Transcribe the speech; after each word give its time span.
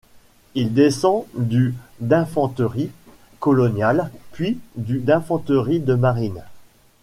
Il 0.55 0.73
descend 0.73 1.25
du 1.35 1.75
d'infanterie 1.99 2.89
coloniale 3.39 4.09
puis 4.31 4.57
du 4.75 4.97
d'infanterie 4.97 5.79
de 5.79 5.93
marine. 5.93 6.41